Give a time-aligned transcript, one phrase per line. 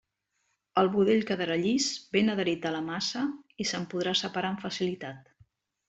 [0.81, 3.25] El budell quedarà llis, ben adherit a la massa
[3.65, 5.35] i se'n podrà separar amb facilitat.